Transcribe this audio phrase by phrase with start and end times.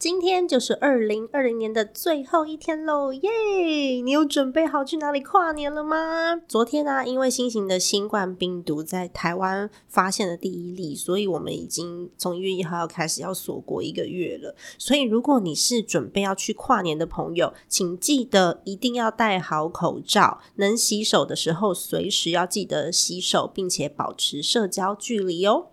[0.00, 4.00] 今天就是二零二零年的最后一天喽，耶！
[4.02, 6.40] 你有准备好去哪里跨年了吗？
[6.48, 14.56] 昨天呢，因为新型的新冠病毒在台湾发现了第一例，所以我们已经从一月一号开始要锁国一个月了。
[14.78, 25.66] 所以，如果你是准备要去跨年的朋友，请记得一定要戴好口罩，能洗手的时候随时要记得洗手，并且保持社交距离哦。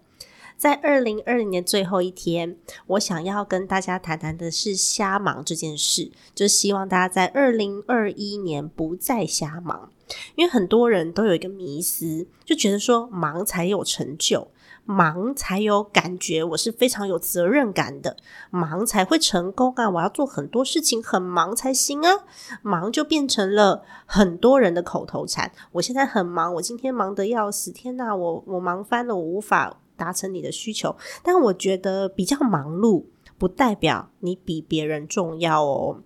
[0.58, 9.92] 在二零二零年最后一天，我想要跟大家谈谈的是瞎忙这件事，就希望大家在二零二一年不再瞎忙，
[10.36, 14.48] 因为很多人都有一个迷思，就觉得说忙才有成就，
[14.84, 18.18] 忙才有感觉，我是非常有责任感的，
[18.50, 19.88] 忙才会成功啊！
[19.88, 22.24] 我要做很多事情，很忙才行啊！
[22.64, 25.52] 忙就变成了很多人的口头禅。
[25.74, 29.78] 我现在很忙，我今天忙得要死，天哪，我我忙翻了，我无法。
[29.98, 33.06] 达成你的需求，但我觉得比较忙碌，
[33.38, 36.02] 不代表你比别人重要哦。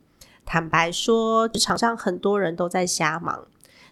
[0.46, 3.48] 坦白说，职场上很多人都在瞎忙。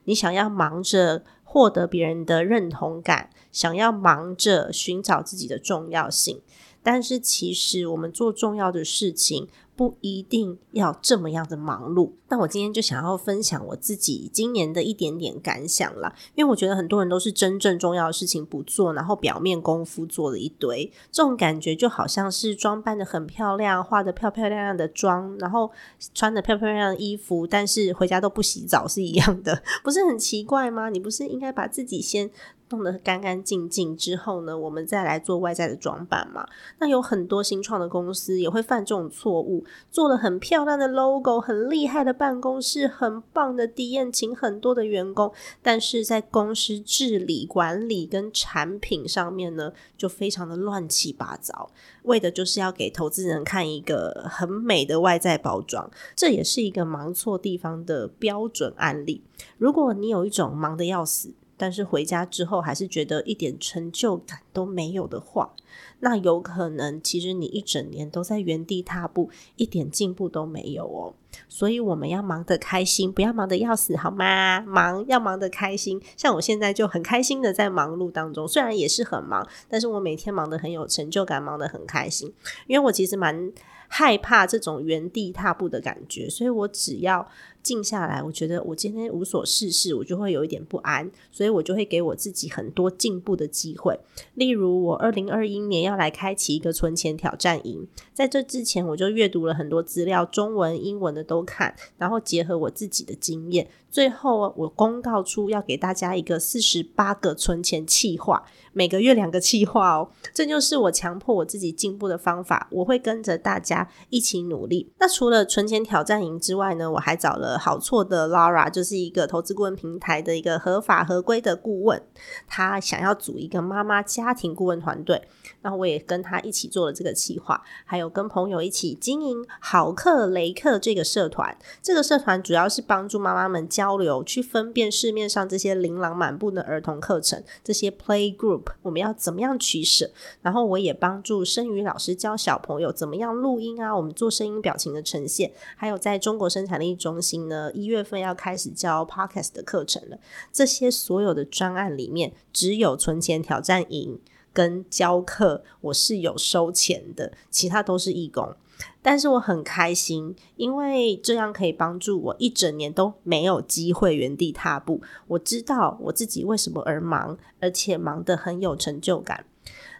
[0.06, 6.42] 你想要忙着获得别人的认同感，想要忙着寻找自己的重要性，
[6.82, 9.48] 但是其实我们做重要的事情。
[9.80, 12.12] 不一定要这么样的忙碌。
[12.28, 25.72] 那我今天就想要分享我自己今年的一点点感想啦，因为我觉得很多人都是真正重要的事情不做，然后表面功夫做了一堆，这种感觉就好像是装扮的很漂亮，化的漂漂亮亮的妆，然后
[26.14, 30.90] 穿的漂漂亮亮的衣服，但是回家都不洗澡是一样的，不是很奇怪吗？
[30.90, 32.30] 你不是应该把自己先。
[32.70, 36.48] 弄得干干净净之后呢，我们再来做外在的装扮嘛。
[36.78, 45.32] 那有很多新创的公司也会犯这种错误，做了很漂亮的 logo，很厉害的办公室，很棒的体验，请很多的员工，
[45.64, 51.72] 但是在公司治理管理跟产品上面呢，就非常的乱七八糟，
[52.04, 55.90] 为的就是要给投资人看一个很美的外在包装。
[56.16, 59.24] 这也是一个忙错地方的标准案例。
[59.58, 61.34] 如果你有一种忙得要死。
[61.60, 65.54] 但是回家之后还是觉得一点成就感都没有的话，
[66.00, 71.14] 那有可能其实你一整年都在原地踏步，一点进步都没有哦。
[71.50, 74.62] 所以我们要忙得开心，不要忙得要死，好吗？
[74.62, 82.34] 忙要忙得开心，像我现在就很开心的在忙碌当中，虽然也是很忙，但是我每天忙得很有成就感，忙得很开心。
[82.68, 83.52] 因为我其实蛮
[83.90, 87.28] 害怕这种原地踏步的感觉，所以我只要。
[87.62, 94.00] 静下来，我觉得我今天无所事事，我就会有一点不安，所以我就会给我自己很多进步的机会。
[94.36, 112.68] 例如，我二零二一年要来开启一个存钱挑战营，在这之前，我就阅读了很多资料，中文、英文的都看，然后结合我自己的经验，最后我公告出要给大家一个四十八个存钱计划，每个月两个计划哦，这就是我强迫我自己进步的方法。
[112.72, 114.90] 我会跟着大家一起努力。
[115.00, 117.49] 那除了存钱挑战营之外呢，我还找了。
[117.58, 122.02] 好错的 Laura 就是一个投资顾问平台的一个合法合规的顾问，
[122.48, 125.28] 他想要组一个妈妈家庭顾问团队，
[125.62, 131.58] 然后我也跟他一起做了这个计划，还有跟朋友一起经营好客雷克这个社团。
[131.82, 140.12] 这个社团主要是帮助妈妈们交流，去分辨市面上这些琳琅满目的儿童课程，这些 Play Group 我们要怎么样取舍。
[140.42, 147.39] 然后我也帮助声语老师教小朋友怎么样录音啊，我们做声音表情的呈现，还有在中国生产力中心。
[147.48, 150.18] 呢，一月份要开始教 podcast 的课程了。
[150.52, 154.20] 这些所有的专案里面，只有存钱挑战营
[154.52, 158.56] 跟教课，我是有收钱的，其他都是义工。
[159.02, 165.02] 但是我很开心，因为这样可以帮助我一整年都没有机会原地踏步。
[165.28, 169.46] 我知道我自己为什么而忙，而且忙得很有成就感。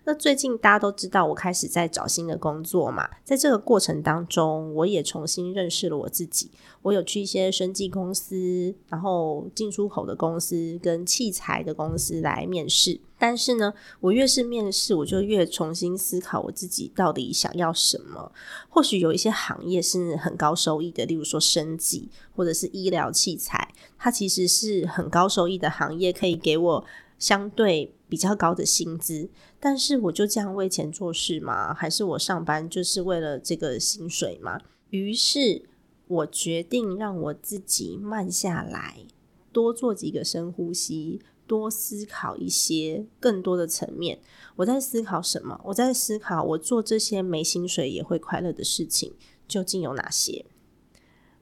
[0.10, 6.50] 那最近大家都知道，我开始在找新的工作嘛，在这个过程当中，我也重新认识了我自己。
[6.82, 13.00] 我有去一些生技公司，然后进出口的公司跟器材的公司来面试。
[13.20, 18.32] 但是呢，我越是面试，我就越重新思考我自己到底想要什么。
[18.68, 26.84] 或许有一些行业是很高收益的，例如说生技或者是医疗器材，它其实是很高收益的行业，可以给我
[27.20, 29.30] 相对比较高的薪资。
[29.60, 31.74] 但是我就这样为钱做事吗？
[31.74, 34.60] 还是我上班就是为了这个薪水吗？
[34.90, 35.70] 于是。
[36.10, 39.06] 我决定让我自己慢下来，
[39.52, 44.20] 多做几个深呼吸，多思考一些更多的层面。
[44.56, 45.62] 我在思考什么？
[45.66, 49.14] 我在思考我做这些没薪水也会快乐的事情
[49.48, 50.48] 究竟有哪些？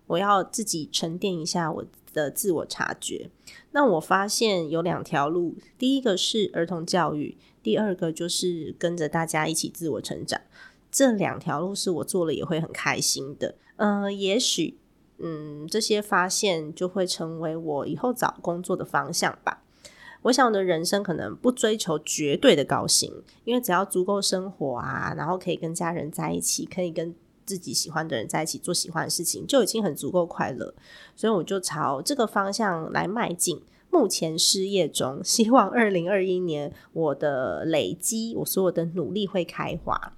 [0.07, 1.85] 我要自己沉淀一下我
[2.17, 3.29] 的自我察觉。
[3.71, 10.41] 那我发现有两条路，第一个是儿童教育，第二个就是跟着大家一起自我成长。
[10.91, 13.55] 这两条路是我做了也会很开心的。
[13.75, 14.79] 嗯，也许，
[15.19, 19.63] 嗯，这些发现就会成为我以后找工作的方向吧。
[20.23, 23.13] 我想我的人生可能不追求绝对的高薪，
[23.45, 27.13] 因为只要足够生活啊，然后可以跟家人在一起，可以跟
[27.47, 30.75] 自己喜欢的人在一起做喜欢的事情，就已经很足够快乐。
[31.15, 33.59] 所以我就朝这个方向来迈进。
[33.89, 40.13] 目前失业中，希望二零二一年我的累积，我所有的努力会开花。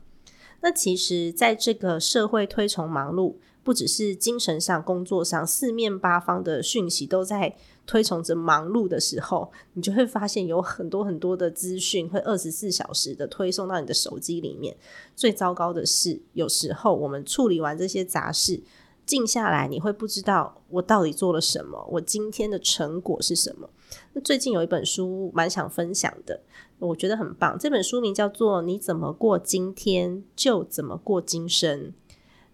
[0.61, 3.35] 那其实，在这个社会推崇忙碌。
[3.69, 7.55] 不只是精神上、工作上，四面八方的讯息都在
[7.85, 14.75] 推崇着忙碌的时候，你就会发现有很多很多的资讯会二十四小时的推送到你的手机里面。
[15.15, 18.63] 最糟糕的是，有时候我们处理完这些杂事，
[19.05, 23.69] 静下来，你会不知道我到底做了什么，我今天的成果是什么。
[24.13, 26.41] 那最近有一本书蛮想分享的，
[26.79, 27.55] 我觉得很棒。
[27.59, 31.79] 这本书名叫做《你怎么过今天，就怎么过今生》。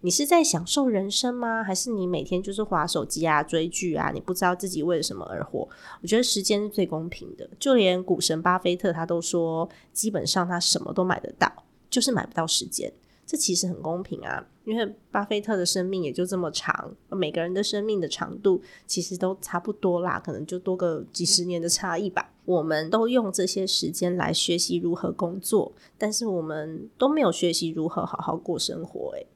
[0.06, 1.64] 你是在享受人生吗？
[1.64, 4.12] 还是你每天就是划手机啊、追剧啊？
[4.14, 5.68] 你不知道自己为什么而活？
[6.00, 7.50] 我觉得时间是最公平的。
[7.58, 11.52] 就连股神巴菲特他都说，基本上他什么都买得到，
[11.90, 12.92] 就是买不到时间。
[13.26, 22.32] 这其实很公平啊，因为巴菲特的生命也就这么长，每个人的生命的长度其实都差不多啦，可能就多个几十年的差异吧。
[22.44, 29.10] 我们都用这些时间来学习如何工作，但是我们都没有学习如何好好过生活。
[29.16, 29.26] 诶，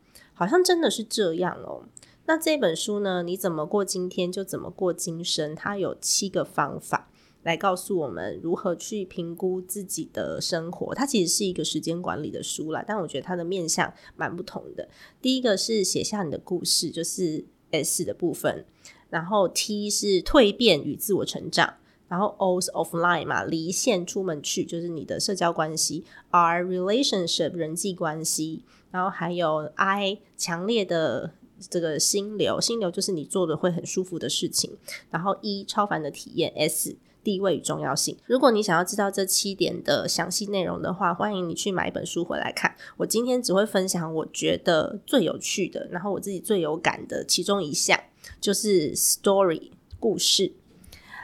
[0.40, 1.84] 好像真的是这样哦。
[2.24, 3.22] 那这本书呢？
[3.22, 5.54] 你怎么过今天就怎么过今生。
[5.54, 7.10] 它有七个方法
[7.42, 10.94] 来告诉我们如何去评估自己的生活。
[10.94, 14.88] 它其实是一个时间管理的书啦，但我觉得它的面向蛮不同的。
[15.20, 18.64] 第一个是写下你的故事，就是 S 的部分。
[19.10, 21.74] 然后 T 是蜕变与自我成长。
[22.10, 26.04] 然后 O 是 offline 嘛，离线出门去，就是你的社交关系。
[26.30, 28.64] R relationship 人际关系。
[28.90, 31.30] 然后还有 I 强烈的
[31.68, 34.76] 这个心流，心流就是你做的会很舒服的事情。
[35.10, 38.16] 然后 E 超凡的体验，S 地位与重要性。
[38.26, 42.74] 如果你想要知道这七点的详细内容的话，欢迎你去买一本书回来看。
[42.96, 47.96] 我今天只会分享我觉得最有趣的，然后我自己最有感的其中一项，
[48.40, 49.70] 就是 story
[50.00, 50.52] 故事。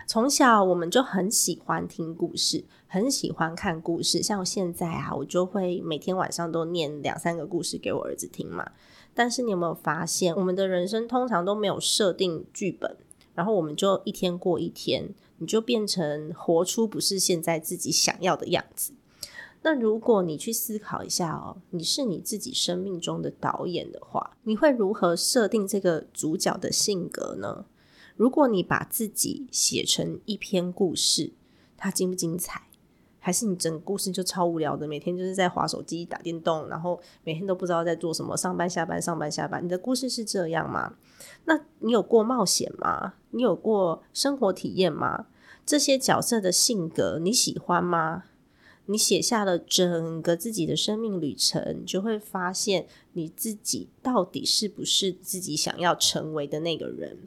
[0.06, 2.64] 从小我们就很喜欢听故事。
[2.86, 8.70] 很喜欢看故事，像现在啊，我就会每天晚上都念两三个故事给我儿子听嘛。
[9.12, 12.96] 但是你有没有发现，我们的人生通常都没有设定剧本，
[13.34, 18.92] 然后我们就一天过一天，你就变成活出不是现在自己想要的样子。
[19.62, 27.64] 那如果你去思考一下哦，你是你自己生命中的导演的话，你会如何设定这个主角的性格呢？
[28.16, 31.32] 如果你把自己写成一篇故事，
[31.76, 32.62] 它精不精彩？
[33.18, 39.64] 还是你整个故事就超无聊的，每天就是在划手机、打电动，然后每天都不知道在做什么，上班下班、上班下班。
[39.64, 40.94] 你的故事是这样吗？
[41.44, 43.14] 那你有过冒险吗？
[43.30, 45.26] 你有过生活体验吗？
[45.66, 48.24] 这些角色的性格你喜欢吗？
[48.86, 57.18] 你写下了整个自己的生命旅程，就会发现你自己到底是不是自己想要成为的那个人。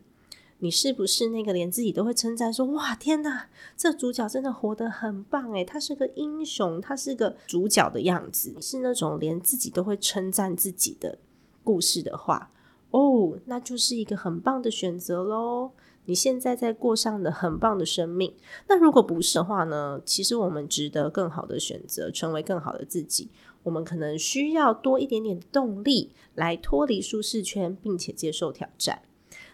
[0.59, 11.17] 你是不是那个连自己都会称赞说：“哇，天哪，这主角真的活得很棒诶，他是个英雄，他是个主角的样子。”是那种连自己都会称赞自己的
[11.63, 12.51] 故事的话，
[12.91, 15.71] 哦，那就是一个很棒的选择喽。
[16.05, 18.33] 你现在在过上的很棒的生命。
[18.67, 20.01] 那如果不是的话呢？
[20.03, 23.29] 其实我们值得更好的选择，成为更好的自己。
[23.61, 29.03] 我们可能需要多一点点动力来脱离舒适圈，并且接受挑战。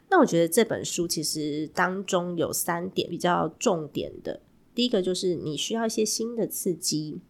[0.09, 4.41] 那我觉得这本书其实当中有三点比较重点的。
[4.74, 7.21] 第一个就是你需要一些新的刺激，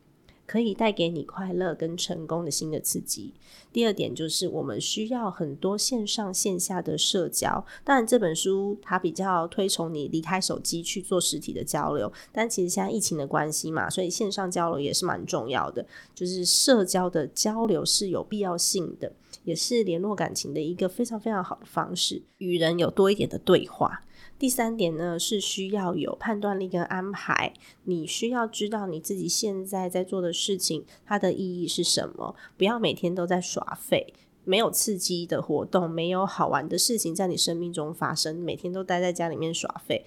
[0.46, 3.34] 可以带给你快乐跟成功的新的刺激。
[3.74, 7.66] 第二点就是我们需要很多线上线下的社交。
[7.84, 15.86] 当然，这本书它比较推崇你离开手机去做实体的交流，但其实现在疫情的关系嘛，所以线上交流也是蛮重要的。
[16.14, 19.12] 就是社交的交流是有必要性的，
[19.44, 24.04] 也是联络感情的一个非常非常好的方式，与人有多一点的对话。
[24.38, 27.54] 第三点呢，是需要有判断力跟安排。
[27.86, 32.36] 你需要知道你自己现在在做的事情，它的意义是什么。
[32.58, 34.14] 不要每天都在耍废，
[34.44, 40.06] 没有刺激的活动，没有好玩的事情在你生命中发生，每天都待在家里面耍废。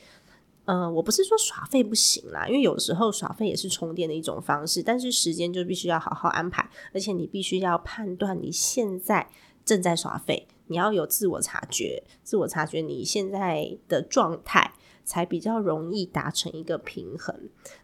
[0.66, 9.30] 呃，我不是说耍废不行啦，因为有时候耍废也是充电的一种方式，但是时间就必须要好好安排，而且你必须要判断你现在
[9.64, 10.46] 正在耍废。
[10.68, 14.72] 你要有自我察觉，自我察觉你现在的状态，
[15.04, 17.34] 才比较容易达成一个平衡。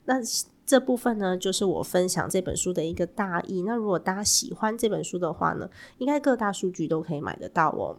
[0.04, 0.14] 那
[0.64, 3.62] 这部分呢，就是我分享这本书的一个大意。
[3.62, 7.98] 那如果大家喜欢这本书的话呢，应该各大数据都可以买得到哦。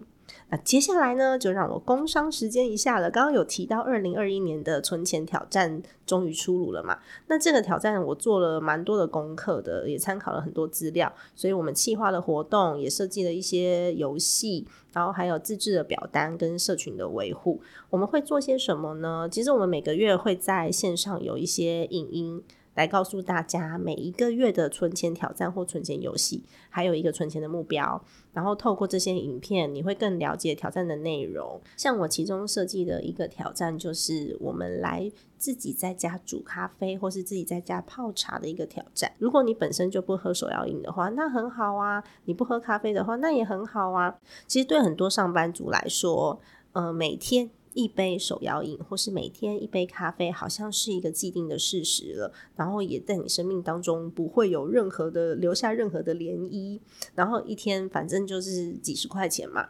[0.49, 3.09] 那接下来呢，就让我工商时间一下了。
[3.09, 6.99] 刚刚有提到二零二一年的存钱挑战终于出炉了嘛？
[7.27, 17.61] 那这个挑战我做了蛮多的功课的，也参考了很多资料，所以我们企划的活动也设计了一些游戏，然后还有自制的表单跟社群的维护。
[17.89, 19.27] 我们会做些什么呢？
[19.31, 22.43] 其实我们每个月会在线上有一些影音。
[22.75, 28.01] 来告诉大家每一个月的存钱挑战或存钱游戏，还有一个存钱的目标。
[28.33, 31.59] 然后透过这些影片，你会更了解挑战的内容。
[31.77, 39.09] 像我其中设计的一个挑战，就是我们来自己在家煮咖啡，或是自己在家泡茶的一个挑战。
[39.19, 44.13] 如果你本身就不喝手摇饮的话，那很好啊；你不喝咖啡的话，那也很好啊。
[44.47, 46.41] 其实对很多上班族来说，
[46.73, 47.49] 呃，每天。
[47.75, 52.33] 一杯手摇饮，或是每天一杯咖啡，好像是一个既定的事实了。
[52.55, 56.79] 然后也在你生命当中不会有任何的留下任何的涟漪。
[57.13, 59.69] 然后一天反正就是几十块钱嘛。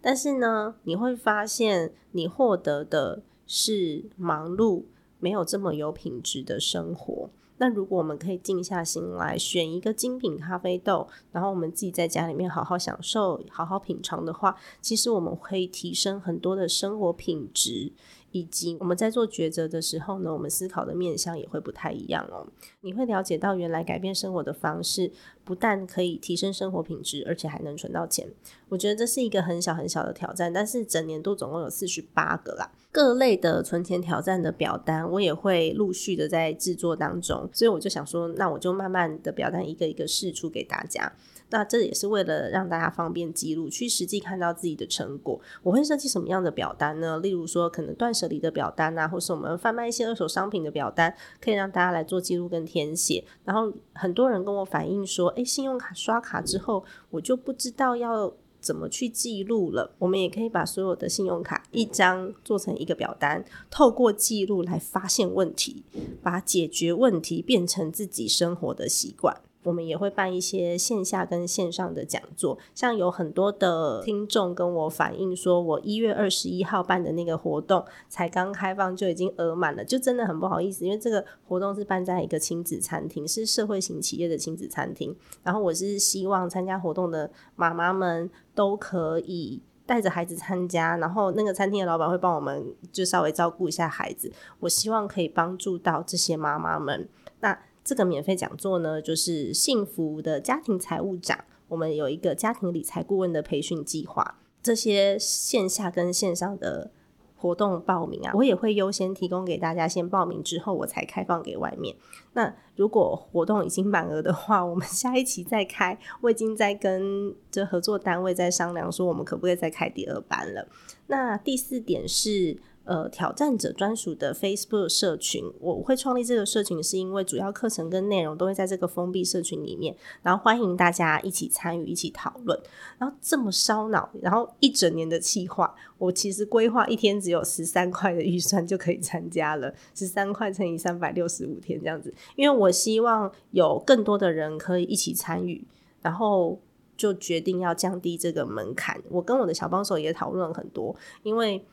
[0.00, 4.84] 但是呢，你会发现你获得的是忙碌，
[5.18, 7.30] 没有这么有品质的生活。
[7.58, 17.92] 那如果我们可以静下心来选一个精品咖啡豆，然后我们自己在家里面好好享受、好好品尝的话，其实我们可以提升很多的生活品质。
[18.36, 22.46] 以及我们在做抉择的时候呢，我们思考的面向也会不太一样哦。
[22.82, 25.10] 你会了解到，原来改变生活的方式
[25.42, 28.28] 不但可以提升生活品质，而且还能存到钱。
[28.68, 32.70] 我觉得这是一个很小很小的挑战，但是整年度总共有四十八个啦。
[32.92, 41.10] 各类的存钱挑战的表单，我也会陆续的在制作当中，所以我就想说，那我就慢慢的表单一个一个试出给大家。
[41.50, 45.40] 那这也是为了让大家方便记录，去实际看到自己的成果。
[45.62, 47.18] 我会设计什么样的表单呢？
[47.20, 53.24] 例如说，可能断舍离的表单啊，或是我们贩卖一些二手商品的表单，可以让大家来做记录跟填写。
[53.44, 59.94] 然后很多人跟我反映说，诶，信用卡刷卡之后，我就不知道要怎么去记录了。
[60.00, 65.84] 我们也可以把所有的信用卡一张做成一个表单，透过记录来发现问题，
[66.20, 69.40] 把解决问题变成自己生活的习惯。
[69.66, 97.08] 我们也会办一些线下跟线上的讲座，像有很多的听众跟我反映说，我一月二十一号办的那个活动才刚开放就已经额满了，就真的很不好意思，因为这个活动是办在一个亲子餐厅，是社会型企业的亲子餐厅，然后我是希望参加活动的妈妈们都可以带着孩子参加，然后那个餐厅的老板会帮我们就稍微照顾一下孩子，我希望可以帮助到这些妈妈们，
[97.40, 97.58] 那。
[97.86, 101.44] 这个免费讲座呢，就是幸福的家庭财务长。
[101.68, 106.90] 我们有一个家庭理财顾问的培训计划，这些线下跟线上的
[107.36, 111.94] 活动报名啊，我也会优先提供给大家先报名，之后我才开放给外面。
[112.32, 115.96] 那如果活动已经满额的话，我们 下一期再开。
[116.22, 120.66] 我已经在跟这合作单位在商量，说我们可不可以再开第二班了。
[121.06, 122.58] 那第四点是。
[122.86, 132.56] 呃，挑战者专属的 Facebook 社群，我会创立这个社群，是因为主要课程跟内容都会在这个封闭社群里面，然后欢迎大家一起参与、一起讨论。
[132.96, 145.66] 然后这么烧脑，然后一整年的计划，我其实规划一天只有十三块的预算就可以参加了，十三块乘以三百六十五天这样子，因为我希望有更多的人可以一起参与，
[146.02, 146.60] 然后
[146.96, 149.02] 就决定要降低这个门槛。
[149.10, 151.66] 我跟我的小帮手也讨论很多，因为。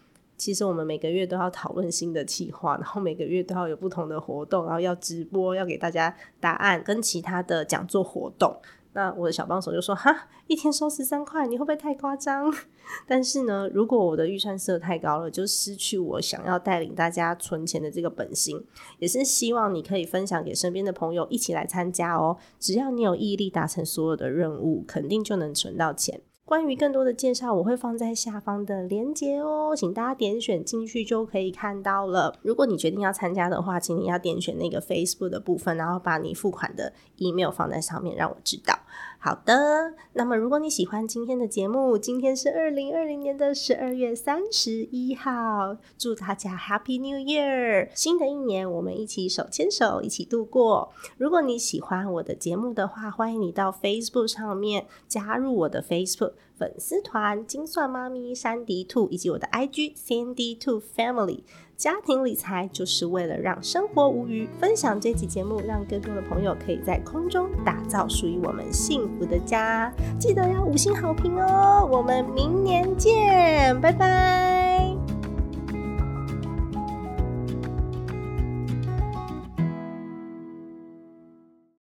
[0.43, 8.53] 其实我们每个月都要讨论新的计划，然后每个月都要有不同的活动，然后要直播，要给大家答案，跟其他的讲座活动。
[8.91, 12.53] 那我的小帮手就说：“哈，一天收十三块，你会不会太夸张？”
[13.07, 18.61] 但是呢，如果我的预算设太高了，就失去我想要带领大家存钱的这个本心。
[18.99, 22.35] 也是希望你可以分享给身边的朋友一起来参加哦。
[22.59, 26.19] 只要你有毅力达成所有的任务，肯定就能存到钱。
[26.45, 32.37] 关于更多的介绍，我会放在下方的链接哦，请大家点选进去就可以看到了。
[32.41, 38.77] 如果你决定要参加的话，请你要点选那个 Facebook 的部分，然后把你付款的 email 放在上面，让我知道。
[39.25, 47.87] 好的，那么如果你喜欢今天的节目，今天是二零二零年的十二月三十一号，祝大家 Happy New Year！
[47.95, 50.91] 新的一年，我们一起手牵手，一起度过。
[51.17, 61.43] 如果你喜欢我的节目的话，欢迎你到 Facebook 上面加入我的 Facebook 粉丝团“精算妈咪山迪兔”以及我的 IG Sandy Two Family。
[61.83, 64.47] 家庭理财就是为了让生活无余。
[64.57, 69.91] 分享这期节目，让更多的朋友可以在空中打造属于我们幸福的家。
[70.17, 71.85] 记得要五星好评哦！
[71.91, 74.82] 我们明年见，拜拜。